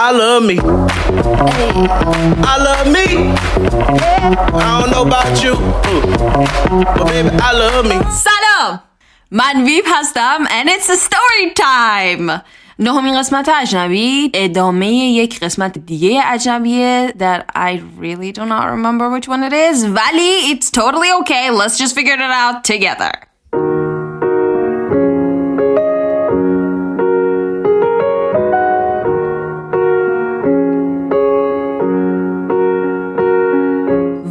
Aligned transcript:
I 0.00 0.10
love 0.12 0.42
me. 0.42 0.58
I 0.60 2.56
love 2.60 2.86
me. 2.86 3.32
I 3.32 4.80
don't 4.80 4.90
know 4.90 5.04
about 5.08 5.42
you. 5.42 5.54
But 6.98 7.06
baby, 7.06 7.30
I 7.40 7.52
love 7.52 7.86
me. 7.86 7.96
سلام 8.10 8.80
من 9.30 9.64
ویپ 9.64 9.84
هستم 9.88 10.44
and 10.48 10.68
it's 10.68 10.90
a 10.90 10.96
story 10.96 11.54
time 11.54 12.42
نهمین 12.78 13.18
قسمت 13.18 13.48
اجنبی 13.48 14.30
ادامه 14.34 14.86
یک 14.86 15.40
قسمت 15.40 15.78
دیگه 15.78 16.22
اجنبیه 16.26 17.14
that 17.18 17.44
I 17.54 17.80
really 17.98 18.32
do 18.32 18.44
not 18.44 18.66
remember 18.68 19.08
which 19.10 19.28
one 19.28 19.42
it 19.42 19.52
is 19.52 19.84
ولی 19.84 20.54
it's 20.54 20.70
totally 20.70 21.10
okay 21.20 21.50
let's 21.50 21.78
just 21.78 21.94
figure 21.94 22.14
it 22.14 22.20
out 22.20 22.64
together 22.64 23.12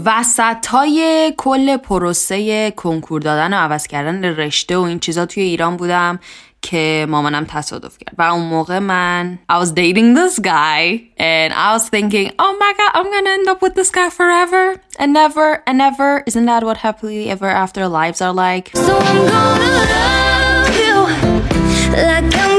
وسط 0.04 0.66
های 0.66 1.32
کل 1.36 1.76
پروسه 1.76 2.70
کنکور 2.70 3.20
دادن 3.20 3.54
و 3.54 3.56
عوض 3.56 3.86
کردن 3.86 4.24
رشته 4.24 4.76
و 4.76 4.80
این 4.80 4.98
چیزا 4.98 5.26
توی 5.26 5.42
ایران 5.42 5.76
بودم 5.76 6.18
که 6.62 7.06
مامانم 7.08 7.44
تصادف 7.44 7.98
کرد 7.98 8.14
و 8.18 8.22
اون 8.22 8.42
موقع 8.42 8.78
من 8.78 9.38
I 9.52 9.64
was 9.64 9.68
dating 9.68 10.14
this 10.14 10.38
guy 10.38 11.00
and 11.18 11.52
I 11.52 11.76
was 11.76 11.88
thinking 11.88 12.32
oh 12.38 12.56
my 12.60 12.72
god 12.78 12.90
I'm 12.94 13.10
gonna 13.14 13.30
end 13.30 13.48
up 13.48 13.62
with 13.62 13.74
this 13.74 13.90
guy 13.90 14.10
forever 14.10 14.64
and 14.98 15.12
never 15.12 15.62
and 15.66 15.78
never 15.78 16.22
isn't 16.26 16.46
that 16.46 16.62
what 16.64 16.78
happily 16.86 17.30
ever 17.30 17.50
after 17.64 17.88
lives 17.88 18.20
are 18.20 18.34
like 18.46 18.66
So 18.86 18.94
I'm 19.08 19.18
gonna 19.32 19.82
love 19.94 20.76
you 20.82 20.96
like 22.08 22.49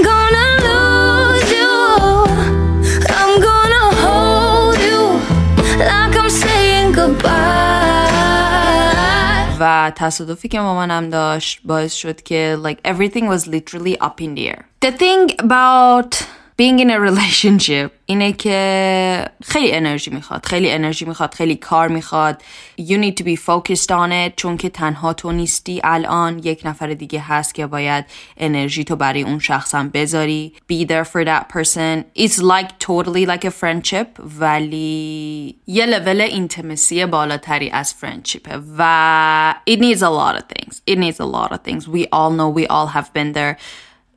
و 9.61 9.93
تصادفی 9.95 10.49
که 10.49 10.61
مامانم 10.61 11.11
داشت 11.11 11.61
باعث 11.65 11.95
شد 11.95 12.23
که 12.23 12.59
like 12.65 12.89
everything 12.89 13.25
was 13.25 13.47
literally 13.47 13.97
up 14.01 14.21
in 14.21 14.35
the 14.35 14.49
air 14.49 14.65
the 14.85 14.93
thing 14.99 15.31
about 15.39 16.17
being 16.62 16.80
in 16.80 16.92
a 16.92 17.00
relationship 17.00 17.90
اینه 18.06 18.34
که 18.34 19.26
خیلی 19.44 19.72
انرژی 19.72 20.12
می‌خواد 20.12 20.46
خیلی 20.46 20.72
انرژی 20.72 21.06
می‌خواد 21.06 21.34
خیلی 21.34 21.56
کار 21.56 21.88
می‌خواد 21.88 22.42
you 22.80 22.98
need 22.98 23.22
to 23.22 23.24
be 23.24 23.36
focused 23.36 23.90
on 23.90 24.12
it 24.12 24.36
چون 24.36 24.58
که 24.58 24.70
تنها 24.70 25.14
تو 25.14 25.32
نیستی 25.32 25.82
الان 25.84 26.40
یک 26.40 26.62
نفر 26.66 26.88
دیگه 26.88 27.20
هست 27.20 27.56
که 27.56 27.68
باید 27.68 28.06
انرژی 28.38 28.84
تو 28.84 28.96
برای 28.96 29.22
اون 29.22 29.40
شخص 29.40 29.76
هم 29.76 29.90
بذاری 29.90 30.54
be 30.72 30.86
there 30.86 31.06
for 31.06 31.26
that 31.26 31.44
person 31.58 32.22
it's 32.24 32.38
like 32.38 32.80
totally 32.80 33.26
like 33.26 33.46
a 33.46 33.52
friendship 33.62 34.08
ولی 34.40 35.56
یه 35.68 35.86
لول 35.86 36.22
اینتمسی 36.22 37.06
بالاتری 37.06 37.70
از 37.70 37.96
friendship 38.02 38.50
و 38.78 39.56
it 39.70 39.80
needs 39.80 40.00
a 40.00 40.10
lot 40.10 40.36
of 40.36 40.44
things 40.56 40.76
it 40.92 40.98
needs 40.98 41.20
a 41.20 41.26
lot 41.26 41.52
of 41.52 41.60
things 41.68 41.88
we 41.88 42.06
all 42.14 42.32
know 42.32 42.50
we 42.60 42.68
all 42.68 42.88
have 42.88 43.10
been 43.14 43.34
there 43.34 43.58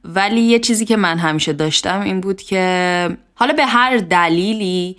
ولی 0.04 0.40
یه 0.40 0.58
چیزی 0.58 0.84
که 0.84 0.96
من 0.96 1.18
همیشه 1.18 1.52
داشتم 1.52 2.00
این 2.00 2.20
بود 2.20 2.42
که 2.42 3.16
حالا 3.34 3.52
به 3.52 3.66
هر 3.66 3.96
دلیلی 3.96 4.96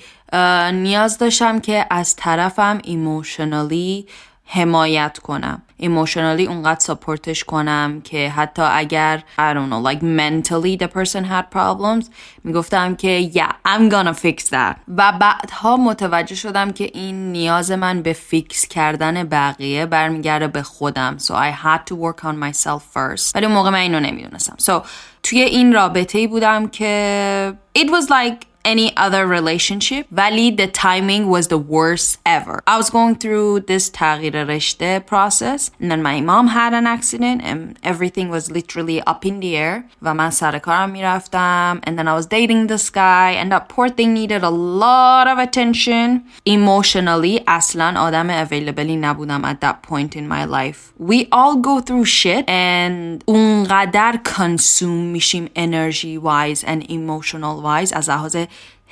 نیاز 0.73 1.17
داشتم 1.17 1.59
که 1.59 1.85
از 1.89 2.15
طرفم 2.15 2.79
emotionally 2.83 4.07
حمایت 4.45 5.19
کنم. 5.23 5.61
emotionally 5.77 6.45
اونقدر 6.45 6.79
support 6.79 7.29
ش 7.29 7.43
کنم 7.43 8.01
که 8.03 8.29
حتی 8.29 8.61
اگر 8.61 9.23
I 9.37 9.53
don't 9.53 9.69
know 9.69 9.91
like 9.91 10.01
mentally 10.01 10.77
the 10.83 10.87
person 10.87 11.23
had 11.23 11.55
problems 11.55 12.05
می‌گفتم 12.43 12.95
که 12.95 13.31
yeah 13.33 13.69
I'm 13.69 13.91
gonna 13.91 14.13
fix 14.13 14.49
that. 14.49 14.75
و 14.97 15.13
بعدها 15.19 15.77
متوجه 15.77 16.35
شدم 16.35 16.71
که 16.71 16.91
این 16.93 17.31
نیاز 17.31 17.71
من 17.71 18.01
به 18.01 18.13
fix 18.13 18.67
کردن 18.67 19.23
بقیه 19.23 19.85
برمیگرده 19.85 20.47
به 20.47 20.63
خودم. 20.63 21.17
So 21.17 21.31
I 21.31 21.65
had 21.65 21.79
to 21.89 21.95
work 21.95 22.23
on 22.23 22.35
myself 22.43 22.81
first. 22.93 23.35
ولی 23.35 23.45
اون 23.45 23.55
موقع 23.55 23.69
من 23.69 23.79
اینو 23.79 23.99
نمی‌دونستم. 23.99 24.55
So 24.61 24.85
توی 25.23 25.41
این 25.41 25.73
رابطه 25.73 26.19
ای 26.19 26.27
بودم 26.27 26.67
که 26.67 27.53
it 27.77 27.87
was 27.87 28.09
like 28.09 28.45
any 28.64 28.94
other 28.96 29.26
relationship 29.26 30.06
ولی 30.12 30.50
the 30.56 30.66
timing 30.66 31.28
was 31.28 31.48
the 31.48 31.58
worst 31.58 32.18
ever 32.26 32.62
I 32.66 32.76
was 32.76 32.90
going 32.90 33.14
through 33.16 33.60
this 33.60 33.90
تغییر 33.90 34.44
رشته 34.44 35.02
process 35.06 35.70
and 35.80 35.90
then 35.90 36.02
my 36.02 36.20
mom 36.20 36.48
had 36.48 36.74
an 36.74 36.86
accident 36.86 37.42
and 37.42 37.78
everything 37.82 38.28
was 38.28 38.50
literally 38.50 39.00
up 39.02 39.24
in 39.24 39.40
the 39.40 39.56
air 39.56 39.84
و 40.02 40.14
من 40.14 40.30
سر 40.30 40.58
کارم 40.58 40.90
میرفتم 40.90 41.80
and 41.86 41.98
then 41.98 42.08
I 42.08 42.14
was 42.14 42.26
dating 42.26 42.66
this 42.66 42.90
guy 42.90 43.30
and 43.40 43.50
that 43.52 43.68
poor 43.68 43.88
thing 43.88 44.12
needed 44.14 44.42
a 44.42 44.50
lot 44.50 45.26
of 45.26 45.38
attention 45.38 46.20
emotionally 46.44 47.42
اصلا 47.48 48.00
آدم 48.00 48.44
availableی 48.44 48.96
نبودم 48.96 49.42
at 49.52 49.60
that 49.60 49.82
point 49.82 50.16
in 50.16 50.28
my 50.28 50.44
life 50.44 50.92
we 50.98 51.28
all 51.32 51.56
go 51.56 51.80
through 51.80 52.04
shit 52.04 52.44
and 52.48 53.24
اونقدر 53.26 54.20
consume 54.24 55.12
میشیم 55.12 55.48
energy 55.56 56.18
wise 56.18 56.64
and 56.64 56.90
emotional 56.90 57.62
wise 57.62 57.92
از 57.96 58.10
لحاظ 58.10 58.36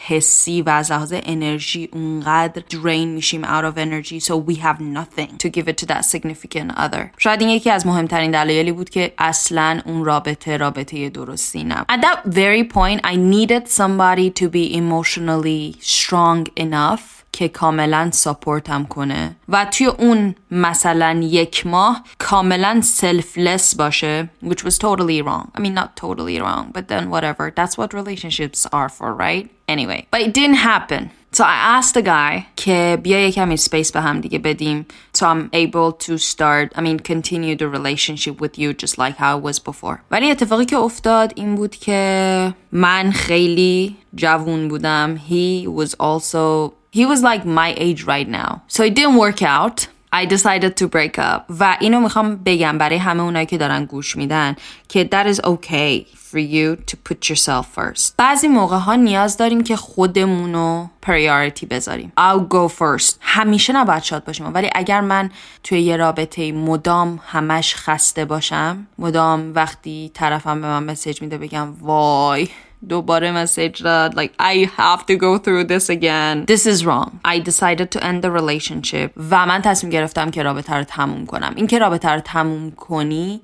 حسی 0.00 0.62
و 0.62 0.68
از 0.68 0.92
لحاظ 0.92 1.14
انرژی 1.16 1.88
اونقدر 1.92 2.62
drain 2.70 3.06
میشیم 3.06 3.42
out 3.44 3.64
of 3.64 3.78
energy 3.78 4.20
so 4.20 4.32
we 4.32 4.54
have 4.54 4.80
nothing 4.80 5.36
to 5.38 5.48
give 5.48 5.68
it 5.68 5.78
to 5.78 5.86
that 5.86 6.04
significant 6.04 6.72
other 6.76 7.10
شاید 7.18 7.40
این 7.40 7.50
یکی 7.50 7.70
از 7.70 7.86
مهمترین 7.86 8.30
دلایلی 8.30 8.72
بود 8.72 8.90
که 8.90 9.12
اصلا 9.18 9.80
اون 9.84 10.04
رابطه 10.04 10.56
رابطه 10.56 11.08
درستی 11.08 11.64
نبود 11.64 11.86
at 11.90 12.02
that 12.02 12.34
very 12.34 12.64
point 12.64 13.00
I 13.04 13.16
needed 13.16 13.68
somebody 13.68 14.30
to 14.30 14.48
be 14.48 14.76
emotionally 14.76 15.76
strong 15.80 16.46
enough 16.56 17.18
که 17.33 17.47
کاملا 17.47 18.09
ساپورتم 18.11 18.85
کنه 18.85 19.35
و 19.49 19.65
توی 19.65 19.87
اون 19.87 20.35
مثلا 20.51 21.19
یک 21.23 21.67
ماه 21.67 22.03
کاملا 22.19 22.81
selfless 22.99 23.75
باشه 23.75 24.29
which 24.45 24.63
was 24.63 24.77
totally 24.77 25.21
wrong 25.21 25.51
I 25.57 25.61
mean 25.61 25.73
not 25.73 25.95
totally 25.95 26.39
wrong 26.39 26.71
but 26.75 26.87
then 26.87 27.09
whatever 27.09 27.51
that's 27.55 27.77
what 27.77 27.93
relationships 27.93 28.67
are 28.71 28.89
for 28.89 29.09
right 29.25 29.45
anyway 29.67 30.07
but 30.11 30.21
it 30.21 30.33
didn't 30.33 30.61
happen 30.73 31.03
So 31.39 31.43
I 31.43 31.57
asked 31.77 31.95
the 31.95 32.03
guy 32.03 32.45
که 32.55 32.97
بیا 33.03 33.27
یکمی 33.27 33.57
space 33.57 33.91
به 33.93 34.01
هم 34.01 34.21
دیگه 34.21 34.39
بدیم 34.39 34.85
so 35.17 35.25
I'm 35.25 35.49
able 35.53 35.91
to 36.07 36.17
start 36.17 36.77
I 36.77 36.81
mean 36.81 36.99
continue 36.99 37.55
the 37.55 37.67
relationship 37.67 38.39
with 38.41 38.59
you 38.59 38.73
just 38.73 38.97
like 38.97 39.17
how 39.17 39.37
it 39.37 39.43
was 39.43 39.59
before 39.59 39.97
ولی 40.11 40.31
اتفاقی 40.31 40.65
که 40.65 40.77
افتاد 40.77 41.33
این 41.35 41.55
بود 41.55 41.75
که 41.75 42.53
من 42.71 43.11
خیلی 43.11 43.95
جوون 44.15 44.67
بودم 44.67 45.17
he 45.29 45.67
was 45.67 45.89
also 45.99 46.73
he 46.97 47.03
was 47.11 47.21
like 47.29 47.43
my 47.61 47.69
age 47.85 48.01
right 48.13 48.29
now. 48.41 48.51
So 48.67 48.79
it 48.83 48.93
didn't 48.99 49.17
work 49.25 49.41
out. 49.41 49.77
I 50.21 50.25
decided 50.25 50.77
to 50.77 50.87
break 50.87 51.17
up. 51.17 51.45
و 51.59 51.77
اینو 51.79 51.99
می‌خوام 51.99 52.35
بگم 52.35 52.77
برای 52.77 52.97
همه 52.97 53.23
اونایی 53.23 53.45
که 53.45 53.57
دارن 53.57 53.85
گوش 53.85 54.15
میدن 54.15 54.55
که 54.89 55.09
that 55.11 55.35
is 55.35 55.39
okay 55.39 56.05
for 56.31 56.39
you 56.39 56.75
to 56.91 56.95
put 57.09 57.29
yourself 57.29 57.65
first. 57.75 58.13
بعضی 58.17 58.47
موقع 58.47 58.77
ها 58.77 58.95
نیاز 58.95 59.37
داریم 59.37 59.63
که 59.63 59.75
خودمونو 59.75 60.87
priority 61.05 61.65
بذاریم. 61.69 62.13
I'll 62.19 62.53
go 62.53 62.71
first. 62.71 63.15
همیشه 63.21 63.73
نباید 63.73 64.03
شاد 64.03 64.23
باشیم. 64.25 64.53
ولی 64.53 64.69
اگر 64.75 65.01
من 65.01 65.31
توی 65.63 65.81
یه 65.81 65.97
رابطه 65.97 66.51
مدام 66.51 67.19
همش 67.27 67.75
خسته 67.75 68.25
باشم 68.25 68.87
مدام 68.99 69.53
وقتی 69.55 70.11
طرفم 70.13 70.61
به 70.61 70.67
من 70.67 70.83
مسیج 70.83 71.21
میده 71.21 71.37
بگم 71.37 71.73
وای. 71.81 72.49
دوباره 72.89 73.31
مسیج 73.31 73.83
داد. 73.83 74.25
Like 74.25 74.31
I 74.39 74.69
have 74.77 75.05
to 75.05 75.15
go 75.17 75.37
through 75.37 75.63
this 75.67 75.89
again. 75.89 76.45
This 76.45 76.65
is 76.65 76.85
wrong. 76.85 77.09
I 77.25 77.39
decided 77.39 77.91
to 77.91 78.03
end 78.03 78.21
the 78.23 78.31
relationship. 78.31 79.11
و 79.29 79.45
من 79.45 79.61
تصمیم 79.61 79.91
گرفتم 79.91 80.31
که 80.31 80.43
رابطه 80.43 80.73
رو 80.73 80.83
تموم 80.83 81.25
کنم. 81.25 81.53
این 81.55 81.67
که 81.67 81.79
رابطه 81.79 82.09
رو 82.09 82.19
تموم 82.19 82.71
کنی 82.71 83.41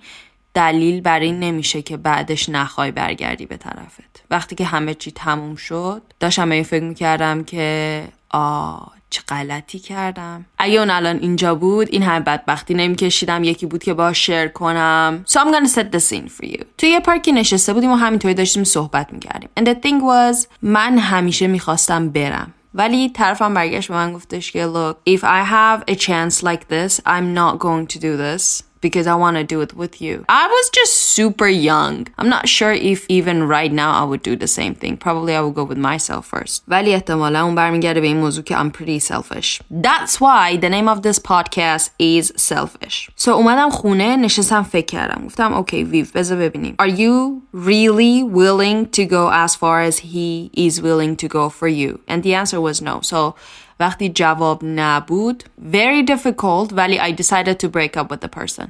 دلیل 0.54 1.02
بر 1.02 1.20
این 1.20 1.40
نمیشه 1.40 1.82
که 1.82 1.98
بعدش 1.98 2.50
نخوای 2.50 2.92
برگردی 2.92 3.46
به 3.46 3.58
طرفت. 3.58 4.24
وقتی 4.32 4.56
که 4.56 4.66
همه 4.66 4.94
چی 4.94 5.12
تموم 5.12 5.56
شد 5.56 6.02
داشتم 6.20 6.52
این 6.52 6.64
فکر 6.64 6.84
می‌کردم 6.84 7.44
که 7.44 8.04
آه 8.30 8.99
چه 9.10 9.22
غلطی 9.28 9.80
کردم؟ 9.80 10.46
اگه 10.58 10.80
اون 10.80 10.90
الان 10.90 11.20
اینجا 11.20 11.56
بود 11.56 11.88
این 11.92 12.04
همه 12.04 12.20
بدبختی 12.20 12.74
نمیکشیدم. 12.74 13.44
یکی 13.44 13.66
بود 13.66 13.84
که 13.84 13.94
با 13.94 14.14
شیر 14.14 14.48
کنم. 14.48 15.26
So 15.28 15.32
I'm 15.32 15.54
gonna 15.54 15.70
set 15.70 15.96
the 15.96 16.00
scene 16.00 16.30
for 16.40 16.46
you. 16.46 16.64
توی 16.78 16.90
یه 16.90 17.00
پارکی 17.00 17.32
نشسته 17.32 17.74
بودیم 17.74 17.92
و 17.92 17.96
همینطوری 17.96 18.34
داشتیم 18.34 18.64
صحبت 18.64 19.14
می‌کردیم. 19.14 19.50
And 19.60 19.64
the 19.64 19.74
thing 19.74 20.02
was 20.02 20.48
من 20.62 20.98
همیشه 20.98 21.48
می‌خواستم 21.48 22.10
برم. 22.10 22.54
ولی 22.74 23.10
طرفم 23.10 23.54
برگشت 23.54 23.88
به 23.88 23.94
من 23.94 24.14
گفتش 24.14 24.52
که 24.52 24.68
look 24.68 25.12
if 25.14 25.20
I 25.20 25.44
have 25.52 25.94
a 25.94 25.96
chance 25.96 26.44
like 26.44 26.64
this 26.70 27.00
I'm 27.06 27.34
not 27.36 27.60
going 27.60 27.88
to 27.94 28.00
do 28.00 28.18
this. 28.18 28.64
because 28.87 29.07
I 29.07 29.17
want 29.25 29.37
to 29.41 29.45
do 29.55 29.59
it 29.67 29.73
with 29.83 29.95
you. 30.05 30.15
I 30.29 30.47
was 30.57 30.67
just 30.79 30.95
super 31.17 31.51
young. 31.71 31.97
I'm 32.19 32.31
not 32.37 32.45
sure 32.57 32.73
if 32.93 33.01
even 33.09 33.37
right 33.57 33.73
now 33.73 33.91
I 34.01 34.05
would 34.11 34.23
do 34.31 34.35
the 34.45 34.51
same 34.59 34.75
thing. 34.81 34.93
Probably 35.07 35.33
I 35.39 35.41
would 35.45 35.57
go 35.61 35.65
with 35.73 35.81
myself 35.91 36.23
first. 36.35 36.63
ولی 36.69 36.95
احتمالا 36.95 37.45
اون 37.45 37.55
برمیگرده 37.55 38.01
به 38.01 38.07
این 38.07 38.17
موضوع 38.17 38.45
که 38.45 38.57
I'm 38.57 38.71
pretty 38.71 38.99
selfish. 38.99 39.61
That's 39.71 40.21
why 40.21 40.57
the 40.57 40.69
name 40.69 40.89
of 40.89 41.03
this 41.03 41.19
podcast 41.19 41.91
is 41.99 42.33
selfish. 42.37 43.11
So 43.17 43.29
اومدم 43.29 43.71
خونه 43.71 44.17
نشستم 44.17 44.63
فکر 44.63 44.87
کردم. 44.87 45.27
گفتم 45.27 45.53
اوکی 45.53 45.85
ویو 45.85 46.07
بذار 46.15 46.39
ببینیم. 46.39 46.75
Are 46.83 46.95
you 47.03 47.43
really 47.55 48.23
willing 48.23 48.87
to 48.99 49.05
go 49.07 49.31
as 49.31 49.55
far 49.55 49.81
as 49.89 49.99
he 49.99 50.51
is 50.67 50.83
willing 50.83 51.17
to 51.17 51.29
go 51.29 51.49
for 51.49 51.69
you? 51.69 52.01
And 52.09 52.23
the 52.23 52.35
answer 52.35 52.61
was 52.61 52.83
no. 52.83 53.01
So 53.01 53.35
وقتی 53.80 54.10
جواب 54.10 54.60
نبود 54.64 55.44
very 55.72 56.04
difficult 56.04 56.74
ولی 56.74 57.00
I 57.00 57.12
decided 57.12 57.60
to 57.60 57.70
break 57.70 57.98
up 57.98 58.12
with 58.12 58.22
the 58.22 58.30
person. 58.40 58.68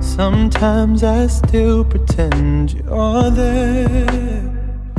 Sometimes 0.00 1.02
I 1.02 1.26
still 1.28 1.84
pretend 1.84 2.72
you're 2.72 3.30
there. 3.30 4.42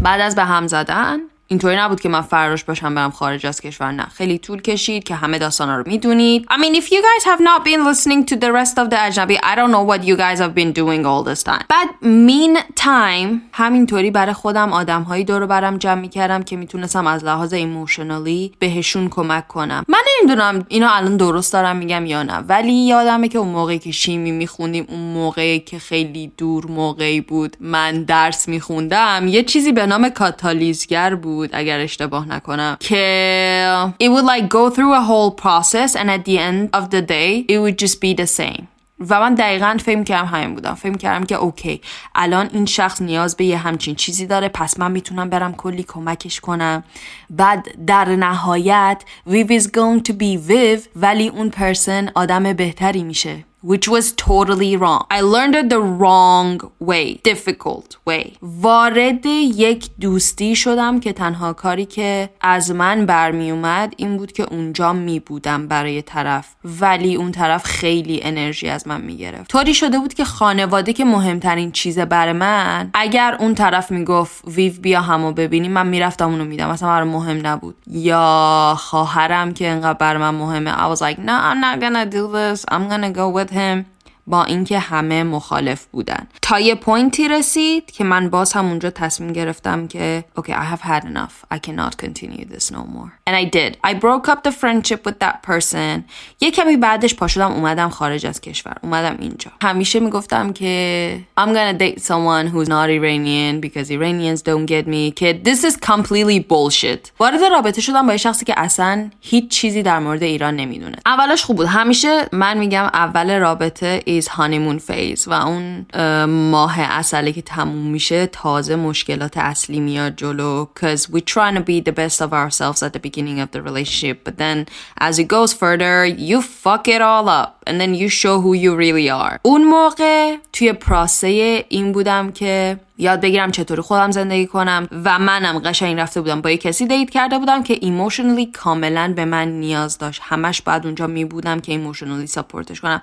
بعد 0.01 0.21
از 0.21 0.35
به 0.35 0.44
هم 0.44 0.67
زدن 0.67 1.19
اینطوری 1.53 1.77
نبود 1.77 2.01
که 2.01 2.09
من 2.09 2.21
فراش 2.21 2.63
باشم 2.63 2.95
برم 2.95 3.11
خارج 3.11 3.45
از 3.45 3.61
کشور 3.61 3.91
نه. 3.91 4.03
خیلی 4.03 4.38
طول 4.38 4.61
کشید 4.61 5.03
که 5.03 5.15
همه 5.15 5.38
داستانا 5.38 5.77
رو 5.77 5.83
می‌دونید. 5.88 6.45
I 6.51 6.53
mean 6.53 6.75
if 6.75 6.85
you 6.85 7.01
guys 7.07 7.23
have 7.25 7.41
not 7.41 7.65
been 7.65 7.94
listening 7.94 8.25
to 8.25 8.35
the 8.35 8.51
rest 8.51 8.77
of 8.77 8.89
the 8.89 8.97
اجنبی 9.00 9.38
I 9.38 9.55
don't 9.55 9.71
know 9.71 9.91
what 9.91 10.03
you 10.03 10.17
guys 10.17 10.39
have 10.39 10.53
been 10.55 10.73
doing 10.79 11.05
all 11.05 11.23
this 11.29 11.44
time. 11.44 11.65
بعد 11.69 11.89
mean 12.01 12.79
time 12.79 13.41
همینطوری 13.51 14.11
برای 14.11 14.33
خودم 14.33 14.73
آدم 14.73 15.01
هایی 15.01 15.23
دور 15.23 15.45
برم 15.45 15.77
جمع 15.77 16.01
می‌کردم 16.01 16.44
که 16.44 16.55
می‌تونستم 16.55 17.07
از 17.07 17.23
لحاظ 17.23 17.53
ایموشنالی 17.53 18.51
بهشون 18.59 19.09
کمک 19.09 19.47
کنم. 19.47 19.85
من 19.88 20.01
نمی‌دونم 20.19 20.65
اینو 20.67 20.88
الان 20.91 21.17
درست 21.17 21.53
دارم 21.53 21.75
میگم 21.75 22.05
یا 22.05 22.23
نه 22.23 22.38
ولی 22.38 22.73
یادمه 22.73 23.27
که 23.27 23.38
اون 23.38 23.47
موقعی 23.47 23.79
که 23.79 23.91
شیمی 23.91 24.31
میخوندیم 24.31 24.85
اون 24.89 25.00
موقعی 25.00 25.59
که 25.59 25.79
خیلی 25.79 26.31
دور 26.38 26.65
موقعی 26.65 27.21
بود 27.21 27.57
من 27.59 28.03
درس 28.03 28.47
میخوندم 28.47 29.27
یه 29.27 29.44
چیزی 29.44 29.71
به 29.71 29.85
نام 29.85 30.09
کاتالیزگر 30.09 31.15
بود. 31.15 31.42
اگر 31.53 31.79
اشتباه 31.79 32.27
نکنم. 32.29 32.77
که 32.79 33.95
it 34.03 34.07
would 34.07 34.25
like 34.25 34.49
go 34.49 34.75
through 34.75 34.93
a 34.93 35.03
whole 35.09 35.31
process 35.43 35.95
and 35.95 36.09
at 36.09 36.25
the 36.25 36.37
end 36.37 36.79
of 36.79 36.89
the 36.89 37.01
day 37.01 37.45
it 37.49 37.59
would 37.59 37.77
just 37.85 38.01
be 38.01 38.13
the 38.21 38.27
same. 38.27 38.63
و 39.09 39.19
من 39.19 39.35
دقیقا 39.35 39.77
فهم 39.85 40.03
کردم 40.03 40.25
همین 40.25 40.55
بودم. 40.55 40.73
فهم 40.73 40.95
کردم 40.95 41.25
که 41.25 41.35
اوکی 41.35 41.81
الان 42.15 42.49
این 42.53 42.65
شخص 42.65 43.01
نیاز 43.01 43.37
به 43.37 43.45
یه 43.45 43.57
همچین 43.57 43.95
چیزی 43.95 44.25
داره 44.25 44.49
پس 44.49 44.79
من 44.79 44.91
می‌تونم 44.91 45.29
برم 45.29 45.53
کلی 45.53 45.83
کمکش 45.83 46.39
کنم. 46.39 46.83
بعد 47.29 47.85
در 47.85 48.05
نهایت 48.05 49.03
Viv 49.29 49.59
is 49.59 49.63
going 49.63 50.01
to 50.09 50.13
be 50.13 50.49
Viv 50.49 50.79
ولی 50.95 51.27
اون 51.27 51.49
پرسن 51.49 52.09
آدم 52.15 52.53
بهتری 52.53 53.03
میشه. 53.03 53.45
Which 53.63 53.88
was 53.88 54.06
totally 54.12 54.75
wrong. 54.75 55.01
I 55.10 55.21
learned 55.21 55.56
it 55.56 55.69
the 55.69 55.80
wrong 55.80 56.71
way, 56.80 57.06
difficult 57.24 57.98
way. 58.07 58.38
وارد 58.42 59.25
یک 59.56 59.89
دوستی 60.01 60.56
شدم 60.56 61.00
که 61.00 61.13
تنها 61.13 61.54
کاری 61.54 61.86
که 61.86 62.30
از 62.42 62.71
من 62.71 63.06
برمی 63.06 63.51
اومد 63.51 63.94
این 63.98 64.18
بود 64.18 64.31
که 64.31 64.44
اونجا 64.51 64.94
می 64.94 65.19
بودم 65.19 65.68
برای 65.68 66.01
طرف 66.01 66.56
ولی 66.81 67.15
اون 67.15 67.31
طرف 67.31 67.63
خیلی 67.63 68.19
انرژی 68.24 68.69
از 68.69 68.88
من 68.88 69.01
می 69.01 69.18
گرفت. 69.18 69.50
طوری 69.50 69.74
شده 69.74 70.00
بود 70.00 70.13
که 70.13 70.25
خانواده 70.25 70.94
که 70.94 71.06
مهمترین 71.06 71.71
چیز 71.71 72.00
برای 72.00 72.33
من 72.33 72.89
اگر 72.94 73.38
اون 73.39 73.56
طرف 73.56 73.92
می‌گفت 73.92 74.44
ویو 74.48 74.74
بیا 74.81 75.01
همو 75.01 75.31
ببینیم 75.31 75.71
من 75.71 75.88
می‌رفتم 75.88 76.30
اونو 76.30 76.45
میدم 76.45 76.69
اصلا 76.69 76.89
برای 76.89 77.10
مهم 77.10 77.48
نبود 77.48 77.75
یا 77.88 78.75
خواهرم 78.80 79.54
که 79.54 79.69
انقدر 79.69 79.98
بر 79.98 80.18
من 80.18 80.36
مهمه 80.36 80.74
I 80.74 80.95
was 80.95 81.00
like 81.00 81.18
no 81.19 81.36
I'm 81.50 81.60
not 81.62 81.80
gonna 81.83 82.06
do 82.06 82.27
this 82.38 82.65
I'm 82.71 82.89
gonna 82.89 83.12
go 83.12 83.30
with 83.38 83.52
him 83.53 83.85
با 84.27 84.43
اینکه 84.43 84.79
همه 84.79 85.23
مخالف 85.23 85.85
بودن. 85.85 86.27
تا 86.41 86.59
یه 86.59 86.75
پوینتی 86.75 87.27
رسید 87.27 87.91
که 87.91 88.03
من 88.03 88.29
باز 88.29 88.53
هم 88.53 88.65
اونجا 88.65 88.89
تصمیم 88.89 89.33
گرفتم 89.33 89.87
که 89.87 90.23
okay 90.39 90.51
I 90.51 90.75
have 90.75 90.81
had 90.81 91.03
enough. 91.03 91.55
I 91.55 91.57
cannot 91.57 91.97
continue 92.05 92.45
this 92.53 92.71
no 92.71 92.83
more. 92.95 93.11
And 93.27 93.35
I 93.35 93.45
did. 93.57 93.77
I 93.83 93.93
broke 93.93 94.27
up 94.27 94.43
the 94.43 94.51
friendship 94.51 95.05
with 95.05 95.19
that 95.19 95.35
person. 95.47 96.03
یه 96.41 96.51
کمی 96.51 96.77
بعدش 96.77 97.15
پا 97.15 97.27
شدم 97.27 97.51
اومدم 97.51 97.89
خارج 97.89 98.25
از 98.25 98.41
کشور. 98.41 98.75
اومدم 98.83 99.17
اینجا. 99.19 99.51
همیشه 99.61 99.99
می‌گفتم 99.99 100.53
که 100.53 101.19
I'm 101.39 101.49
gonna 101.49 101.79
date 101.79 101.99
someone 101.99 102.47
who's 102.53 102.67
not 102.67 102.89
Iranian 102.89 103.67
because 103.67 103.89
Iranians 103.89 104.41
don't 104.41 104.65
get 104.69 104.87
me. 104.87 105.13
که 105.15 105.41
this 105.45 105.69
is 105.69 105.75
completely 105.85 106.39
bullshit. 106.39 107.11
وارد 107.19 107.43
رابطه 107.51 107.81
شدم 107.81 108.05
با 108.05 108.11
یه 108.11 108.17
شخصی 108.17 108.45
که 108.45 108.53
اصلا 108.57 109.09
هیچ 109.21 109.51
چیزی 109.51 109.83
در 109.83 109.99
مورد 109.99 110.23
ایران 110.23 110.55
نمی‌دونه. 110.55 110.97
اولش 111.05 111.43
خوب 111.43 111.57
بود. 111.57 111.67
همیشه 111.67 112.27
من 112.31 112.57
میگم 112.57 112.83
اول 112.83 113.39
رابطه 113.39 114.03
is 114.21 114.27
honeymoon 114.27 114.80
phase 114.80 115.27
و 115.27 115.33
اون 115.33 115.86
ماه 116.25 116.80
اصلی 116.80 117.33
که 117.33 117.42
تموم 117.42 117.92
میشه 117.92 118.27
تازه 118.27 118.75
مشکلات 118.75 119.38
اصلی 119.38 119.80
میاد 119.80 120.15
جلو 120.15 120.68
cause 120.80 121.00
we're 121.00 121.33
trying 121.33 121.56
to 121.56 121.62
be 121.62 121.89
the 121.89 121.95
best 121.95 122.21
of 122.21 122.33
ourselves 122.33 122.83
at 122.83 122.94
the 122.94 123.00
beginning 123.00 123.39
of 123.39 123.51
the 123.51 123.62
relationship 123.62 124.18
but 124.30 124.38
then 124.38 124.65
as 125.01 125.19
it 125.19 125.27
goes 125.27 125.54
further 125.54 126.06
you 126.06 126.42
fuck 126.42 126.88
it 126.88 127.01
all 127.01 127.27
up 127.42 127.63
and 127.68 127.80
then 127.81 127.94
you 128.01 128.10
show 128.10 128.36
who 128.42 128.54
you 128.54 128.75
really 128.75 129.10
are. 129.10 129.39
اون 129.42 129.63
موقع 129.63 130.36
توی 130.54 130.74
process 130.73 131.65
این 131.69 131.92
بودم 131.92 132.31
که 132.31 132.80
یاد 132.98 133.21
بگیرم 133.21 133.51
چطوری 133.51 133.81
خودم 133.81 134.12
زندگی 134.12 134.48
کنم 134.48 134.88
و 135.06 135.19
منم 135.19 135.60
قشنگ 135.60 136.00
رفته 136.00 136.21
بودم 136.21 136.42
با 136.42 136.51
یه 136.51 136.57
کسی 136.57 136.88
date 136.88 137.09
کرده 137.10 137.39
بودم 137.39 137.63
که 137.63 137.77
emotionally 137.81 138.45
کاملا 138.45 139.13
به 139.15 139.25
من 139.25 139.48
نیاز 139.48 139.98
داشت. 139.98 140.21
همش 140.24 140.62
باید 140.61 140.85
اونجا 140.86 141.07
می 141.07 141.25
بودم 141.25 141.60
که 141.60 141.71
emotionally 141.71 142.27
support 142.27 142.69
ش 142.69 142.81
کنم. 142.81 143.01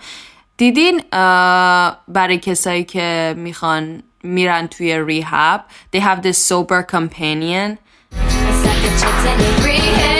دیدین 0.60 1.02
برای 2.08 2.38
کسایی 2.38 2.84
که 2.84 3.34
می‌خوان 3.36 4.02
میرن 4.22 4.66
توی 4.66 5.04
rehab 5.06 5.60
they 5.96 6.00
have 6.00 6.20
this 6.22 6.48
sober 6.48 6.82
companion 6.82 7.78
It's 8.12 8.64
like 8.66 8.82
the 8.86 10.19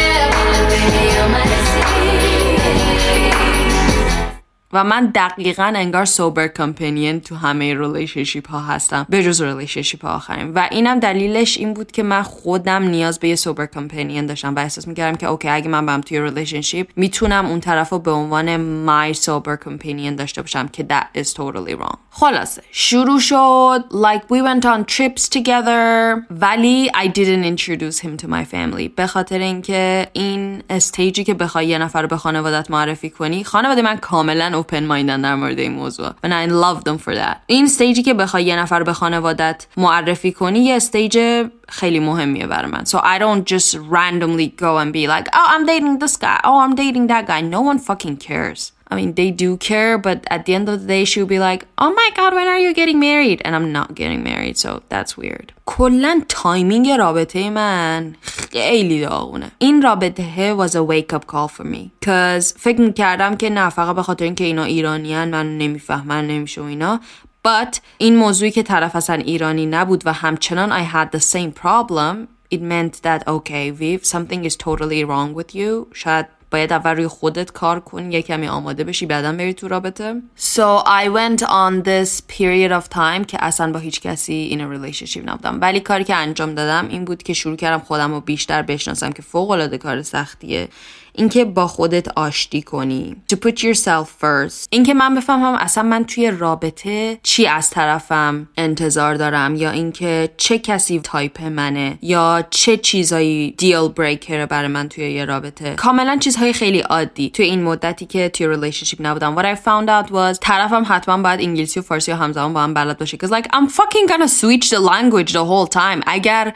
و 4.73 4.85
من 4.85 5.07
دقیقا 5.07 5.73
انگار 5.77 6.05
sober 6.05 6.49
companion 6.59 7.25
تو 7.25 7.35
همه 7.35 7.75
relationship 7.75 8.51
ها 8.51 8.61
هستم. 8.61 9.07
به 9.09 9.23
جز 9.23 9.43
relationship 9.43 10.05
ها 10.05 10.15
آخرین. 10.15 10.55
و 10.55 10.69
اینم 10.71 11.01
دلیلش 11.01 11.59
این 11.59 11.75
بود 11.75 11.93
که 11.93 12.03
من 12.03 12.23
خودم 12.23 12.83
نیاز 12.83 13.19
به 13.19 13.29
یه 13.29 13.37
sober 13.37 13.67
companion 13.77 14.23
داشتم 14.29 14.55
و 14.55 14.59
احساس 14.59 14.89
می‌کردم 14.89 15.17
که 15.17 15.27
okay 15.27 15.49
اگه 15.49 15.69
من 15.69 15.87
برم 15.87 16.01
توی 16.01 16.21
relationship 16.21 16.89
می‌تونم 16.97 17.47
اون 17.47 17.61
طرف 17.61 17.89
رو 17.89 17.99
به 17.99 18.11
عنوان 18.11 18.57
my 18.87 19.17
sober 19.17 19.57
companion 19.69 20.13
داشته 20.19 20.43
باشم 20.43 20.69
که 20.69 20.87
that 20.91 21.21
is 21.21 21.29
totally 21.33 21.83
wrong. 21.83 21.97
خلاصه 22.11 22.63
شروع 22.71 23.21
شد. 23.21 23.85
Like 23.91 24.23
we 24.35 24.43
went 24.43 24.65
on 24.65 24.95
trips 24.95 25.29
together. 25.29 26.17
ولی 26.31 26.91
I 26.95 27.07
didn't 27.07 27.45
introduce 27.45 27.99
him 27.99 28.23
to 28.23 28.29
my 28.29 28.45
family. 28.53 28.89
به 28.97 29.07
خاطر 29.07 29.39
اینکه 29.39 30.09
این 30.13 30.63
stage 30.71 31.16
ی 31.16 31.25
که 31.25 31.35
بخوای 31.35 31.67
یه 31.67 31.79
نفر 31.79 32.07
به 32.07 32.17
خانوادت 32.17 32.71
معرفی 32.71 33.11
کنی 33.11 33.45
خانواده 33.45 33.83
من 33.83 33.97
کاملا 33.97 34.59
open 34.61 34.89
minded 34.91 35.23
در 35.23 35.35
مورد 35.35 35.59
این 35.59 35.73
موضوع 35.73 36.09
and 36.09 36.31
I 36.31 36.51
love 36.51 36.85
them 36.85 36.99
for 36.99 37.15
that 37.15 37.37
این 37.47 37.65
stage 37.65 37.96
ی 37.96 38.03
که 38.03 38.15
بخوای 38.15 38.45
یه 38.45 38.57
نفر 38.57 38.83
به 38.83 38.93
خانوادت 38.93 39.67
معرفی 39.77 40.33
کنی 40.33 40.59
یه 40.59 40.77
استیج 40.77 41.47
خیلی 41.69 42.01
مهمیه 42.01 42.47
برای 42.47 42.71
من 42.71 42.85
so 42.85 42.99
I 42.99 43.19
don't 43.19 43.53
just 43.53 43.75
randomly 43.75 44.61
go 44.61 44.79
and 44.79 44.93
be 44.93 45.07
like 45.07 45.29
oh 45.35 45.47
I'm 45.49 45.67
dating 45.67 45.99
this 45.99 46.17
guy 46.17 46.41
oh 46.45 46.59
I'm 46.65 46.75
dating 46.75 47.07
that 47.09 47.27
guy 47.27 47.41
no 47.41 47.61
one 47.61 47.79
fucking 47.79 48.17
cares 48.17 48.73
I 48.92 48.96
mean, 48.96 49.16
they 49.16 49.32
do 49.32 49.58
care, 49.58 49.98
but 49.98 50.20
at 50.36 50.46
the 50.46 50.54
end 50.54 50.70
of 50.70 50.76
the 50.82 50.88
day, 50.88 51.06
she'll 51.06 51.26
be 51.26 51.40
like, 51.40 51.62
oh 51.84 51.92
my 52.02 52.10
god, 52.16 52.32
when 52.38 52.48
are 52.48 52.60
you 52.60 52.72
getting 52.74 53.00
married? 53.00 53.42
And 53.44 53.56
I'm 53.56 53.72
not 53.72 53.96
getting 53.96 54.22
married, 54.24 54.58
so 54.58 54.84
that's 54.90 55.18
weird. 55.18 55.54
کلا 55.66 56.22
تایمینگ 56.30 56.90
رابطه 56.90 57.50
من 57.50 58.16
خیلی 58.22 59.02
داغونه 59.02 59.52
این 59.58 59.82
رابطه 59.82 60.56
was 60.58 60.72
a 60.72 60.84
wake 60.84 61.14
up 61.14 61.28
call 61.28 61.48
for 61.48 61.64
me 61.64 62.06
cause 62.06 62.54
فکر 62.58 62.82
میکردم 62.82 63.36
که 63.36 63.50
نه 63.50 63.70
فقط 63.70 63.96
به 63.96 64.04
خاطر 64.04 64.26
اینکه 64.26 64.44
اینا 64.44 64.64
ایرانیان 64.64 65.30
من 65.30 65.58
نمیفهمن 65.58 66.28
نمیشه 66.28 66.62
و 66.62 66.64
اینا 66.64 67.00
but 67.48 67.80
این 67.98 68.16
موضوعی 68.16 68.52
که 68.52 68.64
طرف 68.64 68.96
اصلا 68.96 69.16
ایرانی 69.16 69.66
نبود 69.66 70.04
و 70.06 70.14
همچنان 70.14 70.84
I 70.84 70.84
had 70.84 71.18
the 71.18 71.22
same 71.22 71.52
problem 71.62 72.28
it 72.56 72.62
meant 72.62 73.02
that 73.04 73.28
okay 73.28 73.72
Viv 73.72 74.06
something 74.06 74.46
is 74.46 74.56
totally 74.56 75.04
wrong 75.04 75.34
with 75.34 75.56
you 75.56 75.88
شاید 75.94 76.26
باید 76.51 76.73
اول 76.73 76.97
روی 76.97 77.07
خودت 77.07 77.53
کار 77.53 77.81
کنی 77.81 78.15
یه 78.15 78.23
کمی 78.23 78.49
آماده 78.49 78.85
بشی 78.85 79.07
بعدا 79.07 79.33
بری 79.33 79.55
تو 79.55 79.69
رابطه. 79.69 80.15
So 80.39 80.85
I 80.87 81.09
went 81.09 81.43
on 81.43 81.83
this 81.85 82.21
period 82.39 82.73
of 82.81 82.89
time 82.95 83.27
که 83.27 83.45
اصلا 83.45 83.73
با 83.73 83.79
هیچ 83.79 84.01
کسی 84.01 84.51
in 84.53 84.61
a 84.61 84.77
relationship 84.77 85.21
نبودم. 85.25 85.59
ولی 85.61 85.81
کاری 85.81 86.05
که 86.05 86.15
انجام 86.15 86.55
دادم 86.55 86.89
این 86.89 87.05
بود 87.05 87.23
که 87.23 87.33
شروع 87.33 87.57
کردم 87.57 87.79
خودم 87.79 88.13
رو 88.13 88.21
بیشتر 88.21 88.63
بشناسم 88.63 89.13
که 89.13 89.23
فوق 89.23 89.51
العاده 89.51 89.79
کار 89.79 90.03
سختیه. 90.03 90.69
اینکه 91.13 91.45
با 91.45 91.67
خودت 91.67 92.09
آشتی 92.09 92.63
کنی. 92.63 93.17
To 93.33 93.37
put 93.37 93.59
yourself 93.59 94.07
first. 94.23 94.67
اینکه 94.71 94.95
من 94.95 95.15
بفهمم 95.15 95.55
اصلا 95.55 95.83
من 95.83 96.05
توی 96.05 96.31
رابطه 96.31 97.19
چی 97.23 97.47
از 97.47 97.71
طرفم 97.71 98.49
انتظار 98.57 99.15
دارم 99.15 99.55
یا 99.55 99.71
اینکه 99.71 100.29
چه 100.37 100.59
کسی 100.59 101.01
تایپ 101.01 101.43
منه 101.43 101.99
یا 102.03 102.45
چه 102.51 102.77
چیزایی 102.77 103.55
deal 103.59 103.89
breaker 103.89 104.47
برای 104.47 104.69
من 104.69 104.89
توی 104.89 105.13
یه 105.13 105.25
رابطه. 105.25 105.75
کاملا 105.75 106.17
چیزهای 106.21 106.53
خیلی 106.53 106.81
عادی 106.81 107.31
توی 107.31 107.45
این 107.45 107.63
مدتی 107.63 108.07
که 108.07 108.29
توی 108.29 108.47
relationship 108.47 108.99
نبودم. 109.07 109.37
What 109.37 109.57
I 109.57 109.61
found 109.61 109.89
out 109.89 110.13
was 110.13 110.39
طرفم 110.41 110.85
حتما 110.89 111.23
باید 111.23 111.41
انگلیسی 111.41 111.81
و 111.81 111.83
فارسی 111.83 112.13
و 112.13 112.15
همزمان 112.15 112.53
با 112.53 112.61
هم 112.63 112.75
بلد 112.75 112.99
باشه 112.99 113.17
because 113.17 113.31
like 113.31 113.47
I'm 113.47 113.69
fucking 113.69 114.09
gonna 114.09 114.29
switch 114.29 114.71
the 114.71 114.81
language 114.81 115.33
the 115.33 115.45
whole 115.45 115.69
time. 115.75 116.03
اگر 116.07 116.55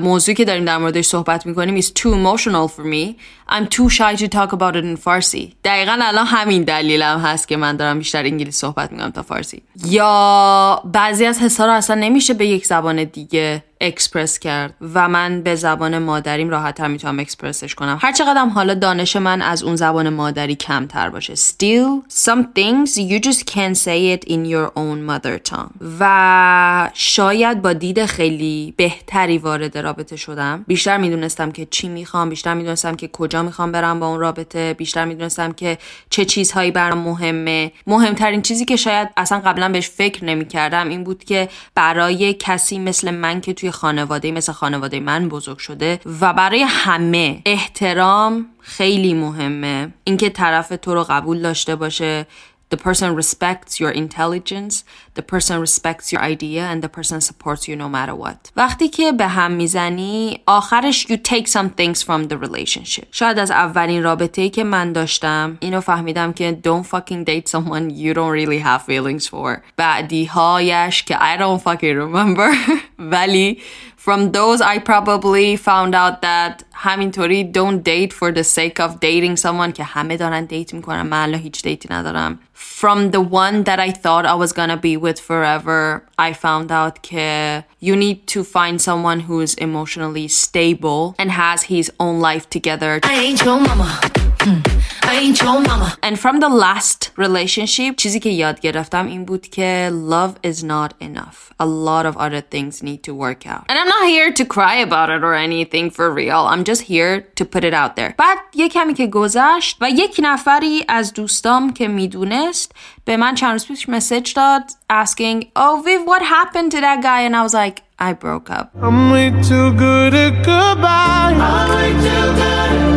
موضوعی 0.00 0.34
که 0.34 0.44
داریم 0.44 0.64
در 0.64 0.78
موردش 0.78 1.06
صحبت 1.06 1.46
می‌کنیم 1.46 1.80
is 1.80 1.84
too 1.84 2.10
emotional 2.12 2.68
for 2.68 2.84
me. 2.84 3.16
I'm 3.50 3.66
too 3.66 3.77
shy 3.86 4.16
to 4.16 4.28
talk 4.28 4.52
about 4.52 4.74
it 4.74 4.84
in 4.84 4.96
فارسی 4.96 5.52
دقیقا 5.64 5.98
الان 6.02 6.26
همین 6.26 6.62
دلیلم 6.62 7.20
هست 7.20 7.48
که 7.48 7.56
من 7.56 7.76
دارم 7.76 7.98
بیشتر 7.98 8.24
انگلیسی 8.24 8.58
صحبت 8.58 8.92
می‌کنم 8.92 9.10
تا 9.10 9.22
فارسی 9.22 9.62
یا 9.84 10.82
بعضی 10.84 11.24
از 11.24 11.38
حسا 11.38 11.66
رو 11.66 11.72
اصلا 11.72 11.96
نمیشه 11.96 12.34
به 12.34 12.46
یک 12.46 12.66
زبان 12.66 13.04
دیگه 13.04 13.64
اکسپرس 13.80 14.38
کرد 14.38 14.74
و 14.94 15.08
من 15.08 15.42
به 15.42 15.54
زبان 15.54 15.98
مادریم 15.98 16.50
راحت 16.50 16.80
می‌تونم 16.80 17.18
اکسپرسش 17.18 17.74
کنم. 17.74 17.98
هر 18.02 18.12
چقدرم 18.12 18.48
حالا 18.48 18.74
دانش 18.74 19.16
من 19.16 19.42
از 19.42 19.62
اون 19.62 19.76
زبان 19.76 20.08
مادری 20.08 20.54
کمتر 20.54 21.10
باشه. 21.10 21.34
Still 21.34 22.12
some 22.12 22.42
things 22.58 22.96
you 22.96 23.28
just 23.28 23.40
can't 23.40 23.76
say 23.76 24.16
it 24.16 24.28
in 24.28 24.44
your 24.44 24.70
own 24.76 25.10
mother 25.10 25.50
tongue. 25.50 25.72
و 26.00 26.90
شاید 26.94 27.62
با 27.62 27.72
دید 27.72 28.06
خیلی 28.06 28.74
بهتری 28.76 29.38
وارد 29.38 29.78
رابطه 29.78 30.16
شدم. 30.16 30.64
بیشتر 30.66 30.96
می‌دونستم 30.96 31.50
که 31.50 31.66
چی 31.70 31.88
می‌خوام 31.88 32.28
بیشتر 32.28 32.54
می‌دونستم 32.54 32.94
که 32.96 33.08
کجا 33.08 33.42
می‌خوام 33.42 33.72
برم 33.72 34.00
با 34.00 34.06
اون 34.06 34.20
رابطه. 34.20 34.74
بیشتر 34.74 35.04
می‌دونستم 35.04 35.52
که 35.52 35.78
چه 36.10 36.24
چیزهایی 36.24 36.70
برام 36.70 36.98
مهمه. 36.98 37.72
مهمترین 37.86 38.42
چیزی 38.42 38.64
که 38.64 38.76
شاید 38.76 39.08
اصلا 39.16 39.40
قبلا 39.40 39.68
بهش 39.68 39.88
فکر 39.88 40.24
نمی‌کردم 40.24 40.88
این 40.88 41.04
بود 41.04 41.24
که 41.24 41.48
برای 41.74 42.34
کسی 42.34 42.78
مثل 42.78 43.10
من 43.10 43.40
که 43.40 43.52
توی 43.52 43.67
خانواده 43.70 44.32
مثل 44.32 44.52
خانواده 44.52 45.00
من 45.00 45.28
بزرگ 45.28 45.58
شده 45.58 46.00
و 46.20 46.32
برای 46.32 46.62
همه 46.62 47.42
احترام 47.46 48.46
خیلی 48.60 49.14
مهمه 49.14 49.92
اینکه 50.04 50.30
طرف 50.30 50.72
تو 50.82 50.94
رو 50.94 51.06
قبول 51.08 51.42
داشته 51.42 51.76
باشه 51.76 52.26
The 52.73 52.77
person 52.77 53.13
respects 53.15 53.79
your 53.79 53.91
intelligence, 53.91 54.83
the 55.13 55.21
person 55.21 55.59
respects 55.59 56.11
your 56.11 56.23
idea 56.23 56.63
and 56.63 56.81
the 56.81 56.89
person 56.89 57.21
supports 57.21 57.67
you 57.67 57.75
no 57.75 57.87
matter 57.87 58.15
what. 58.15 58.51
وقتی 58.55 58.89
که 58.89 59.11
به 59.11 59.27
هم 59.27 59.51
میزنی 59.51 60.41
آخرش 60.45 61.05
you 61.09 61.17
take 61.17 61.47
some 61.47 61.69
things 61.69 62.01
from 62.01 62.27
the 62.27 62.37
relationship. 62.37 63.05
شاید 63.11 63.39
از 63.39 63.51
اولین 63.51 64.03
رابطه 64.03 64.41
ای 64.41 64.49
که 64.49 64.63
من 64.63 64.93
داشتم 64.93 65.57
اینو 65.59 65.81
فهمیدم 65.81 66.33
که 66.33 66.59
don't 66.67 66.85
fucking 66.85 67.25
date 67.25 67.47
someone 67.47 67.89
you 67.89 68.13
don't 68.13 68.31
really 68.31 68.59
have 68.59 68.81
feelings 68.81 69.27
for. 69.27 69.61
بعدی 69.77 70.25
هایش 70.25 71.03
که 71.03 71.15
I 71.15 71.37
don't 71.39 71.61
fucking 71.61 71.95
remember 71.97 72.55
ولی 72.99 73.61
from 74.05 74.31
those 74.31 74.61
I 74.61 74.79
probably 74.79 75.55
found 75.55 75.95
out 75.95 76.21
that 76.21 76.63
همینطوری 76.77 77.51
don't 77.55 77.83
date 77.83 78.13
for 78.13 78.31
the 78.31 78.43
sake 78.43 78.79
of 78.79 78.91
dating 78.99 79.41
someone 79.41 79.71
که 79.73 79.83
همه 79.83 80.17
دارن 80.17 80.45
دیت 80.45 80.73
میکنن 80.73 81.01
من 81.01 81.23
الان 81.23 81.39
هیچ 81.39 81.61
دیتی 81.61 81.87
ندارم 81.91 82.39
from 82.55 83.11
the 83.11 83.19
one 83.19 83.63
that 83.63 83.79
I 83.79 83.91
thought 83.91 84.25
I 84.25 84.35
was 84.43 84.51
gonna 84.53 84.77
be 84.77 84.97
with 84.97 85.19
forever 85.19 86.03
I 86.17 86.33
found 86.33 86.71
out 86.71 87.01
که 87.01 87.63
you 87.81 87.95
need 87.95 88.27
to 88.27 88.43
find 88.43 88.81
someone 88.81 89.19
who 89.21 89.41
is 89.41 89.53
emotionally 89.55 90.27
stable 90.27 91.15
and 91.19 91.31
has 91.31 91.63
his 91.63 91.91
own 91.99 92.19
life 92.21 92.45
together 92.49 92.99
I 93.03 93.15
ain't 93.25 93.41
your 93.45 93.59
mama. 93.59 93.99
Mm, 94.39 94.76
I 95.07 95.15
ain't 95.23 95.41
your 95.41 95.59
mama. 95.69 95.89
and 96.07 96.15
from 96.19 96.39
the 96.39 96.49
last 96.49 97.11
relationship 97.17 97.95
چیزی 97.97 98.19
که 98.19 98.29
یاد 98.29 98.59
گرفتم 98.59 99.05
این 99.07 99.25
بود 99.25 99.47
که 99.47 99.91
love 100.09 100.47
is 100.47 100.57
not 100.63 100.91
enough 101.05 101.37
a 101.59 101.65
lot 101.65 102.05
of 102.05 102.17
other 102.17 102.41
things 102.55 102.81
need 102.83 103.01
to 103.07 103.13
work 103.13 103.41
out 103.53 103.63
and 103.69 103.77
I'm 103.81 103.87
not 103.97 104.05
here 104.15 104.31
to 104.39 104.45
cry 104.45 104.75
about 104.87 105.09
it 105.15 105.21
or 105.23 105.33
anything 105.33 105.89
for 105.97 106.07
real 106.21 106.41
I'm 106.53 106.63
just 106.71 106.81
here 106.93 107.21
to 107.39 107.45
put 107.45 107.63
it 107.63 107.73
out 107.73 107.95
there 107.95 108.13
بعد 108.17 108.37
یه 108.55 108.69
کمی 108.69 108.93
که 108.93 109.07
گذشت 109.07 109.77
و 109.81 109.89
یک 109.89 110.19
نفری 110.23 110.85
از 110.89 111.13
دوستام 111.13 111.73
که 111.73 111.87
میدونست 111.87 112.71
به 113.05 113.17
من 113.17 113.35
چند 113.35 113.51
روز 113.51 113.67
پیش 113.67 113.89
مسیج 113.89 114.33
داد 114.33 114.63
asking 114.93 115.43
oh 115.55 115.75
Viv 115.85 116.01
what 116.11 116.21
happened 116.21 116.71
to 116.71 116.79
that 116.81 116.99
guy 117.03 117.21
and 117.27 117.35
I 117.35 117.41
was 117.47 117.53
like 117.53 117.81
I 117.99 118.13
broke 118.13 118.49
up 118.59 118.65
I'm 118.81 119.11
way 119.11 119.27
too 119.49 119.67
good 119.85 120.13
at 120.25 120.33
goodbye. 120.49 121.33
I'm 121.49 121.69
way 121.75 121.91
too 122.05 122.25
good 122.41 122.96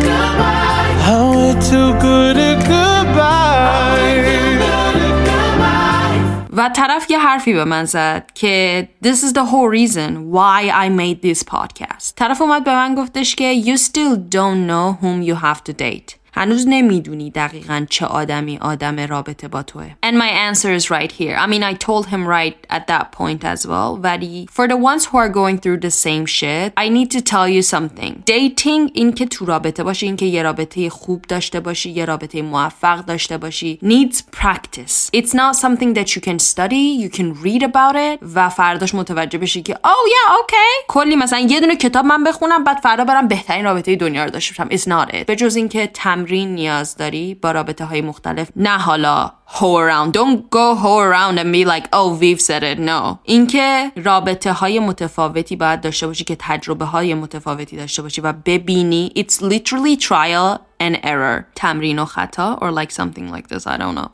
و 6.57 6.69
طرف 6.69 7.11
یه 7.11 7.19
حرفی 7.19 7.53
به 7.53 7.63
من 7.65 7.85
زد 7.85 8.31
که 8.33 8.87
This 9.05 9.17
is 9.17 9.33
the 9.33 9.45
whole 9.45 9.69
reason 9.69 10.31
why 10.31 10.71
I 10.85 10.89
made 10.89 11.21
this 11.21 11.43
podcast 11.43 12.13
طرف 12.15 12.41
اومد 12.41 12.63
به 12.63 12.71
من 12.73 12.95
گفتش 12.95 13.35
که 13.35 13.61
You 13.61 13.77
still 13.77 14.15
don't 14.35 14.67
know 14.69 15.03
whom 15.03 15.29
you 15.29 15.35
have 15.43 15.63
to 15.69 15.73
date 15.73 16.15
هنوز 16.34 16.64
نمی‌دونی 16.68 17.30
دقیقا 17.30 17.86
چه 17.90 18.06
آدمی 18.06 18.58
آدم 18.58 19.00
رابطه 19.00 19.48
با 19.48 19.62
توه 19.62 19.90
And 20.06 20.14
my 20.14 20.30
answer 20.50 20.80
is 20.80 20.90
right 20.90 21.12
here 21.12 21.36
I 21.36 21.46
mean 21.46 21.62
I 21.62 21.74
told 21.74 22.06
him 22.06 22.26
right 22.26 22.56
at 22.70 22.86
that 22.86 23.12
point 23.18 23.44
as 23.44 23.66
well 23.66 24.00
ولی 24.02 24.46
For 24.52 24.68
the 24.68 24.76
ones 24.76 25.04
who 25.06 25.18
are 25.18 25.28
going 25.28 25.58
through 25.58 25.80
the 25.86 25.90
same 25.90 26.26
shit 26.26 26.72
I 26.76 26.88
need 26.88 27.10
to 27.10 27.20
tell 27.20 27.48
you 27.48 27.62
something 27.62 28.22
Dating 28.26 28.90
این 28.94 29.12
که 29.12 29.26
تو 29.26 29.44
رابطه 29.46 29.82
باشی 29.82 30.06
این 30.06 30.16
که 30.16 30.26
یه 30.26 30.42
رابطه 30.42 30.90
خوب 30.90 31.22
داشته 31.22 31.60
باشی 31.60 31.90
یه 31.90 32.04
رابطه 32.04 32.42
موفق 32.42 33.04
داشته 33.04 33.38
باشی 33.38 33.78
needs 33.84 34.16
practice 34.16 35.10
It's 35.16 35.34
not 35.34 35.56
something 35.56 35.94
that 35.94 36.16
you 36.16 36.20
can 36.20 36.38
study 36.38 36.84
you 37.02 37.10
can 37.18 37.34
read 37.44 37.62
about 37.62 37.94
it 37.94 38.18
و 38.34 38.48
فرداش 38.48 38.94
متوجه 38.94 39.38
بشی 39.38 39.62
که 39.62 39.74
oh 39.74 40.08
yeah 40.08 40.42
okay 40.42 40.86
کلی 40.88 41.16
مثلا 41.16 41.38
یه 41.38 41.60
دونه 41.60 41.76
کتاب 41.76 42.04
من 42.04 42.24
بخونم 42.24 42.64
بعد 42.64 42.78
فردا 42.78 43.04
برم 43.04 43.28
بهترین 43.28 43.64
رابطه 43.64 43.96
دنیا 43.96 44.24
رو 44.24 44.30
داشته 44.30 44.64
باشم 44.64 44.76
It's 44.76 44.88
not 44.88 45.14
it 45.14 45.24
به 45.24 45.36
جز 45.36 45.56
اینکه 45.56 45.86
تمرین 46.22 46.54
نیاز 46.54 46.96
داری 46.96 47.34
با 47.34 47.52
رابطه 47.52 47.84
های 47.84 48.00
مختلف؟ 48.00 48.50
نه 48.56 48.78
حالا. 48.78 49.32
Hoe 49.46 49.76
around. 49.78 50.12
Don't 50.12 50.50
go 50.50 50.74
hoe 50.74 51.00
around 51.00 51.38
and 51.38 51.52
be 51.52 51.64
like 51.64 51.88
oh 51.92 52.16
Viv 52.20 52.40
said 52.40 52.62
it. 52.62 52.78
No. 52.78 53.18
اینکه 53.22 53.92
رابطه 53.96 54.52
های 54.52 54.78
متفاوتی 54.78 55.56
باید 55.56 55.80
داشته 55.80 56.06
باشی 56.06 56.24
که 56.24 56.36
تجربه 56.38 56.84
های 56.84 57.14
متفاوتی 57.14 57.76
داشته 57.76 58.02
باشی 58.02 58.20
و 58.20 58.32
ببینی. 58.32 59.12
It's 59.16 59.42
literally 59.42 59.96
trial 59.96 60.58
and 60.80 60.96
error. 61.04 61.44
تمرین 61.54 61.98
و 61.98 62.04
خطا 62.04 62.58
or 62.62 62.70
like 62.82 62.92
something 62.92 63.36
like 63.36 63.54
this. 63.54 63.66
I 63.66 63.76
don't 63.76 63.98
know. 63.98 64.08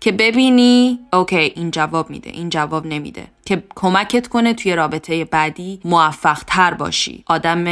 که 0.00 0.12
ببینی 0.12 0.98
اوکی 1.12 1.36
این 1.36 1.70
جواب 1.70 2.10
میده 2.10 2.30
این 2.30 2.48
جواب 2.48 2.86
نمیده. 2.86 3.26
که 3.50 3.62
کمکت 3.74 4.28
کنه 4.28 4.54
توی 4.54 4.76
رابطه 4.76 5.24
بعدی 5.24 5.80
موفق 5.84 6.42
تر 6.46 6.74
باشی 6.74 7.24
آدم 7.26 7.64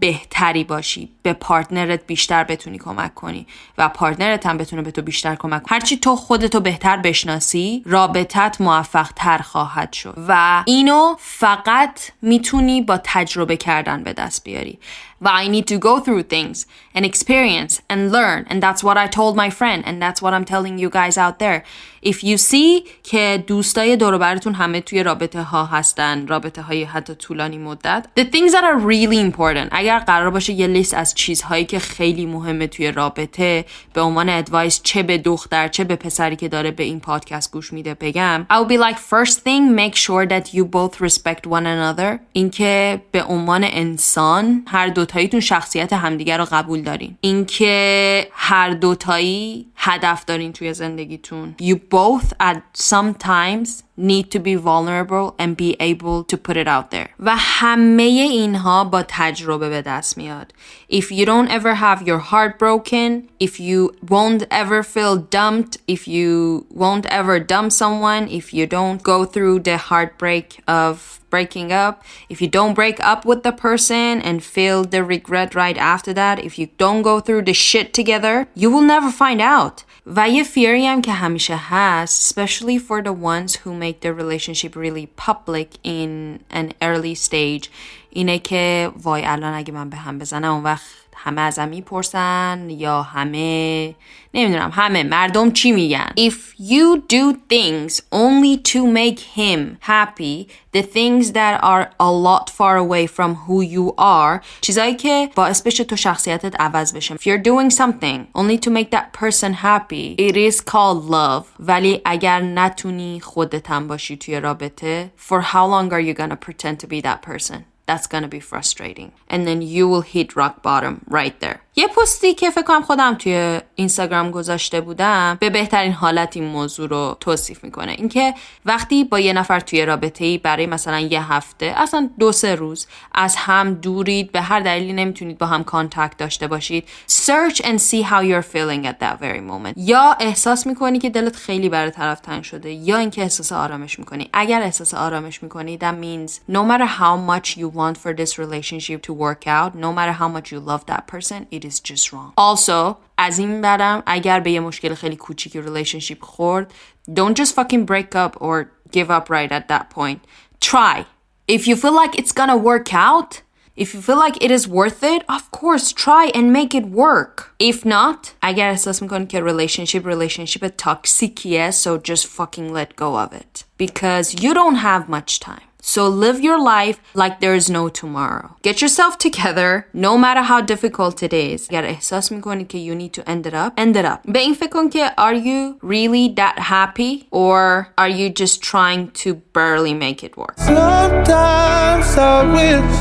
بهتری 0.00 0.64
باشی 0.64 1.08
به 1.22 1.32
پارتنرت 1.32 2.06
بیشتر 2.06 2.44
بتونی 2.44 2.78
کمک 2.78 3.14
کنی 3.14 3.46
و 3.78 3.88
پارتنرت 3.88 4.46
هم 4.46 4.58
بتونه 4.58 4.82
به 4.82 4.90
تو 4.90 5.02
بیشتر 5.02 5.34
کمک 5.34 5.62
کنی 5.62 5.74
هرچی 5.74 5.96
تو 5.96 6.16
خودتو 6.16 6.60
بهتر 6.60 6.96
بشناسی 6.96 7.82
رابطت 7.86 8.60
موفق 8.60 9.08
تر 9.16 9.38
خواهد 9.38 9.92
شد 9.92 10.14
و 10.28 10.62
اینو 10.66 11.16
فقط 11.18 12.00
می‌تونی 12.22 12.82
با 12.82 13.00
تجربه 13.04 13.56
کردن 13.56 14.02
به 14.02 14.12
دست 14.12 14.44
بیاری. 14.44 14.78
و 15.22 15.28
I 15.28 15.48
need 15.48 15.66
to 15.66 15.78
go 15.78 16.00
through 16.00 16.22
things 16.22 16.66
and 16.94 17.04
experience 17.04 17.80
and 17.88 18.12
learn 18.12 18.46
and 18.50 18.62
that's 18.62 18.82
what 18.84 18.96
I 19.04 19.06
told 19.06 19.34
my 19.36 19.50
friend 19.50 19.82
and 19.86 20.00
that's 20.02 20.20
what 20.22 20.32
I'm 20.34 20.44
telling 20.44 20.78
you 20.78 20.90
guys 20.90 21.16
out 21.16 21.38
there. 21.38 21.62
If 22.02 22.22
you 22.22 22.36
see 22.36 22.88
که 23.02 23.44
دوستای 23.46 23.96
دور 23.96 24.38
همه 24.54 24.80
توی 24.80 25.02
رابطه 25.02 25.15
ها 25.34 25.64
هستن 25.64 26.26
رابطه 26.26 26.62
های 26.62 26.84
حتی 26.84 27.14
طولانی 27.14 27.58
مدت. 27.58 28.06
The 28.20 28.22
things 28.22 28.52
that 28.52 28.64
are 28.64 28.78
really 28.78 29.32
important. 29.32 29.68
اگر 29.70 29.98
قرار 29.98 30.30
باشه 30.30 30.52
یه 30.52 30.66
لیست 30.66 30.94
از 30.94 31.14
چیزهایی 31.14 31.64
که 31.64 31.78
خیلی 31.78 32.26
مهمه 32.26 32.66
توی 32.66 32.92
رابطه 32.92 33.64
به 33.92 34.00
عنوان 34.00 34.28
ادوایس 34.28 34.80
چه 34.82 35.02
به 35.02 35.18
دختر 35.18 35.68
چه 35.68 35.84
به 35.84 35.96
پسری 35.96 36.36
که 36.36 36.48
داره 36.48 36.70
به 36.70 36.82
این 36.82 37.00
پادکست 37.00 37.52
گوش 37.52 37.72
میده 37.72 37.94
بگم. 37.94 38.46
I 38.50 38.54
would 38.54 38.68
be 38.68 38.78
like 38.78 38.98
first 38.98 39.38
thing 39.38 39.76
make 39.76 39.94
sure 39.94 40.26
that 40.26 40.54
you 40.54 40.64
both 40.64 41.00
respect 41.00 41.46
one 41.46 41.66
another. 41.66 42.18
اینکه 42.32 43.02
به 43.12 43.22
عنوان 43.22 43.64
انسان 43.64 44.62
هر 44.66 44.88
دوتاییتون 44.88 45.40
شخصیت 45.40 45.92
همدیگر 45.92 46.38
رو 46.38 46.44
قبول 46.52 46.82
دارین. 46.82 47.16
اینکه 47.20 48.28
هر 48.32 48.70
دوتایی 48.70 49.66
هدف 49.76 50.24
دارین 50.24 50.52
توی 50.52 50.74
زندگیتون. 50.74 51.54
You 51.62 51.74
both 51.74 52.32
at 52.40 52.82
some 52.82 53.14
times 53.24 53.85
need 53.97 54.31
to 54.31 54.39
be 54.39 54.55
vulnerable 54.55 55.35
and 55.37 55.55
be 55.55 55.75
able 55.79 56.23
to 56.23 56.37
put 56.37 56.57
it 56.57 56.67
out 56.67 56.91
there 56.91 57.09
و 57.19 57.35
همه 57.37 58.03
اینها 58.03 58.83
با 58.83 59.03
تجربه 59.07 59.69
به 59.69 59.81
دست 59.81 60.17
میاد 60.17 60.53
if 60.91 61.05
you 61.11 61.25
don't 61.25 61.49
ever 61.49 61.75
have 61.75 62.07
your 62.07 62.19
heart 62.19 62.59
broken 62.59 63.27
if 63.39 63.59
you 63.59 63.91
won't 64.09 64.43
ever 64.51 64.83
feel 64.83 65.15
dumped 65.17 65.77
if 65.87 66.07
you 66.07 66.65
won't 66.69 67.05
ever 67.05 67.39
dump 67.39 67.71
someone 67.71 68.27
if 68.27 68.53
you 68.53 68.65
don't 68.65 69.03
go 69.03 69.25
through 69.25 69.59
the 69.59 69.77
heartbreak 69.77 70.47
of 70.67 71.21
breaking 71.35 71.71
up, 71.71 72.03
if 72.29 72.41
you 72.41 72.47
don't 72.47 72.73
break 72.73 72.99
up 73.11 73.25
with 73.25 73.43
the 73.43 73.51
person 73.51 74.21
and 74.21 74.43
feel 74.43 74.83
the 74.83 75.03
regret 75.03 75.55
right 75.55 75.77
after 75.77 76.13
that, 76.13 76.43
if 76.43 76.57
you 76.59 76.67
don't 76.77 77.01
go 77.01 77.19
through 77.19 77.43
the 77.43 77.53
shit 77.53 77.93
together, 77.93 78.47
you 78.55 78.69
will 78.71 78.87
never 78.95 79.11
find 79.11 79.41
out. 79.41 79.83
و 80.05 80.29
یه 80.29 80.43
فیری 80.43 80.87
هم 80.87 81.01
که 81.01 81.11
همیشه 81.11 81.55
هست 81.55 82.31
especially 82.31 82.79
for 82.79 83.01
the 83.03 83.13
ones 83.13 83.55
who 83.55 83.73
make 83.73 84.01
their 84.01 84.13
relationship 84.13 84.75
really 84.75 85.07
public 85.27 85.67
in 85.83 86.39
an 86.49 86.73
early 86.81 87.15
stage 87.15 87.69
اینه 88.09 88.39
که 88.39 88.91
وای 89.03 89.25
الان 89.25 89.53
اگه 89.53 89.73
من 89.73 89.89
به 89.89 89.97
هم 89.97 90.19
بزنم 90.19 90.53
اون 90.53 90.63
وقت 90.63 90.85
همه 91.16 91.40
ازم 91.40 91.68
می‌پرسن 91.68 92.66
یا 92.70 93.02
همه 93.02 93.94
نمی‌دونم 94.34 94.70
همه 94.74 95.02
مردم 95.02 95.50
چی 95.50 95.72
میگن 95.72 96.10
If 96.18 96.60
you 96.60 97.02
do 97.08 97.36
things 97.52 98.00
only 98.12 98.56
to 98.72 98.86
make 98.86 99.20
him 99.36 99.78
happy 99.80 100.48
the 100.76 100.82
things 100.82 101.32
that 101.32 101.60
are 101.62 101.90
a 102.00 102.10
lot 102.12 102.50
far 102.50 102.76
away 102.76 103.06
from 103.06 103.34
who 103.34 103.62
you 103.62 103.94
are 103.98 104.44
چیزایی 104.60 104.94
که 104.94 105.30
باعث 105.34 105.62
بشه 105.62 105.84
تو 105.84 105.96
شخصیتت 105.96 106.60
عوض 106.60 106.92
بشه 106.92 107.14
If 107.14 107.20
you're 107.20 107.42
doing 107.42 107.70
something 107.70 108.26
only 108.34 108.58
to 108.58 108.70
make 108.70 108.90
that 108.90 109.12
person 109.20 109.52
happy 109.52 110.16
it 110.18 110.36
is 110.36 110.60
called 110.60 111.10
love 111.10 111.44
ولی 111.60 112.00
اگر 112.04 112.40
نتونی 112.40 113.20
خودت 113.20 113.70
هم 113.70 113.88
باشی 113.88 114.16
توی 114.16 114.40
رابطه 114.40 115.10
for 115.28 115.40
how 115.42 115.66
long 115.66 115.92
are 115.92 116.00
you 116.00 116.14
gonna 116.14 116.36
pretend 116.36 116.80
to 116.80 116.86
be 116.86 117.00
that 117.00 117.22
person 117.22 117.75
that's 117.86 118.06
gonna 118.06 118.28
be 118.28 118.40
frustrating. 118.40 119.12
And 119.28 119.46
then 119.46 119.62
you 119.62 119.88
will 119.88 120.02
hit 120.02 120.36
rock 120.36 120.62
bottom 120.62 121.04
right 121.08 121.38
there 121.40 121.62
یه 121.78 121.86
پستی 121.86 122.34
که 122.34 122.50
فکر 122.50 122.62
کنم 122.62 122.82
خودم 122.82 123.14
توی 123.14 123.60
اینستاگرام 123.74 124.30
گذاشته 124.30 124.80
بودم 124.80 125.36
به 125.40 125.50
بهترین 125.50 125.92
حالت 125.92 126.36
این 126.36 126.44
موضوع 126.44 126.88
رو 126.88 127.16
توصیف 127.20 127.64
می‌کنه. 127.64 127.92
اینکه 127.92 128.34
وقتی 128.64 129.04
با 129.04 129.20
یه 129.20 129.32
نفر 129.32 129.60
توی 129.60 129.86
رابطه 129.86 130.24
ای 130.24 130.38
برای 130.38 130.66
مثلا 130.66 131.00
یه 131.00 131.32
هفته 131.32 131.74
اصلا 131.76 132.10
دو 132.18 132.32
سه 132.32 132.54
روز 132.54 132.86
از 133.14 133.36
هم 133.36 133.74
دورید 133.74 134.32
به 134.32 134.40
هر 134.40 134.60
دلیلی 134.60 134.92
نمی‌تونید 134.92 135.38
با 135.38 135.46
هم 135.46 135.64
کانتکت 135.64 136.16
داشته 136.16 136.46
باشید. 136.46 136.88
Search 137.10 137.56
and 137.56 137.78
see 137.78 138.02
how 138.02 138.22
you're 138.22 138.54
feeling 138.54 138.86
at 138.86 139.00
that 139.00 139.20
very 139.20 139.40
moment. 139.50 139.74
یا 139.76 140.16
احساس 140.20 140.66
می‌کنی 140.66 140.98
که 140.98 141.10
دلت 141.10 141.36
خیلی 141.36 141.68
برای 141.68 141.90
طرف 141.90 142.20
تنگ 142.20 142.42
شده 142.42 142.70
یا 142.70 142.96
اینکه 142.96 143.22
احساس 143.22 143.52
آرامش 143.52 143.98
می‌کنی. 143.98 144.28
اگر 144.32 144.62
احساس 144.62 144.94
آرامش 144.94 145.42
می‌کنی 145.42 145.78
that 145.78 145.94
means 146.04 146.52
no 146.54 146.60
matter 146.70 146.86
how 147.00 147.16
much 147.30 147.56
you 147.56 147.68
want 147.76 147.96
for 147.96 148.16
this 148.16 148.38
relationship 148.38 149.02
to 149.02 149.12
work 149.12 149.46
out 149.46 149.74
no 149.74 149.92
matter 149.92 150.12
how 150.20 150.28
much 150.36 150.52
you 150.52 150.60
love 150.70 150.80
that 150.86 151.06
person 151.12 151.46
it 151.50 151.65
is 151.65 151.79
just 151.91 152.11
wrong 152.11 152.33
also 152.37 152.95
از 153.17 153.39
این 153.39 153.61
برم 153.61 154.03
اگر 154.05 154.39
به 154.39 154.51
یه 154.51 154.59
مشکل 154.59 154.93
خیلی 154.93 155.15
کوچیکی 155.15 155.61
relationship 155.61 156.19
خورد 156.21 156.73
don't 157.09 157.35
just 157.35 157.53
fucking 157.55 157.85
break 157.85 158.15
up 158.15 158.41
or 158.41 158.65
give 158.91 159.09
up 159.09 159.29
right 159.29 159.51
at 159.51 159.67
that 159.67 159.89
point 159.95 160.19
try 160.59 161.05
if 161.51 161.67
you 161.67 161.75
feel 161.75 161.95
like 162.03 162.15
it's 162.19 162.31
gonna 162.31 162.57
work 162.57 162.93
out 162.93 163.41
If 163.75 163.93
you 163.93 164.01
feel 164.01 164.17
like 164.17 164.37
it 164.43 164.51
is 164.51 164.67
worth 164.67 165.01
it, 165.01 165.23
of 165.29 165.49
course, 165.49 165.93
try 165.93 166.25
and 166.35 166.51
make 166.51 166.75
it 166.75 166.85
work. 166.87 167.55
If 167.57 167.85
not, 167.85 168.33
اگر 168.41 168.69
احساس 168.69 169.01
میکنی 169.01 169.25
که 169.25 169.41
relationship 169.41 170.03
relationship 170.05 170.77
toxicیه, 170.77 171.71
so 171.71 171.97
just 171.97 172.27
fucking 172.27 172.73
let 172.73 172.95
go 172.95 173.15
of 173.15 173.33
it. 173.33 173.63
Because 173.77 174.43
you 174.43 174.53
don't 174.53 174.75
have 174.75 175.07
much 175.07 175.39
time. 175.39 175.67
So 175.85 176.07
live 176.07 176.39
your 176.39 176.59
life 176.59 177.01
like 177.15 177.39
there 177.39 177.55
is 177.55 177.69
no 177.69 177.89
tomorrow. 177.89 178.55
Get 178.61 178.81
yourself 178.81 179.17
together 179.17 179.87
no 179.93 180.17
matter 180.17 180.43
how 180.43 180.61
difficult 180.61 181.23
it 181.23 181.33
is. 181.33 181.67
اگر 181.69 181.85
احساس 181.85 182.31
میکنی 182.31 182.65
که 182.65 182.77
you 182.77 182.95
need 182.95 183.13
to 183.13 183.29
end 183.29 183.45
it 183.45 183.53
up, 183.53 183.73
end 183.77 183.95
it 183.95 184.05
up. 184.05 184.31
به 184.31 184.39
این 184.39 184.53
فکر 184.53 184.69
کن 184.69 184.89
که 184.89 185.11
are 185.17 185.33
you 185.33 185.79
really 185.81 186.35
that 186.35 186.59
happy 186.59 187.27
or 187.31 187.87
are 187.97 188.09
you 188.09 188.29
just 188.29 188.61
trying 188.61 189.11
to 189.23 189.33
barely 189.53 189.93
make 189.93 190.23
it 190.23 190.37
work? 190.37 190.53
Sometimes 190.57 192.17
I 192.17 192.43
wish 192.57 192.93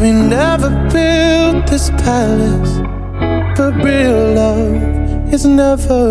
we 0.00 0.10
never 0.12 0.70
built 0.92 1.66
this 1.66 1.90
palace. 2.04 2.74
But 3.56 3.74
real 3.84 4.34
love 4.34 4.85
is 5.33 5.45
never 5.45 6.03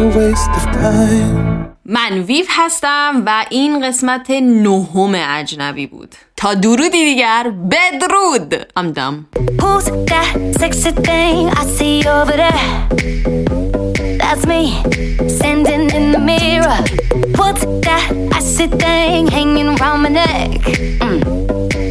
a 0.00 0.16
waste 0.16 0.50
of 0.50 0.64
time. 0.72 1.54
من 1.86 2.18
ویف 2.18 2.46
هستم 2.50 3.22
و 3.26 3.44
این 3.50 3.86
قسمت 3.86 4.30
نهم 4.30 5.14
اجنبی 5.14 5.86
بود 5.86 6.14
تا 6.36 6.54
درودی 6.54 6.90
دیگر 6.90 7.52
بدرود 7.70 8.54
I'm 8.54 8.92
dumb 8.94 9.26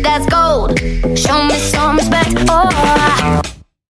That's 0.06 0.25
gold 0.28 0.80
Show 1.18 1.40
me 1.48 1.58
some 1.72 1.98
respect 1.98 2.36
Oh 2.50 3.53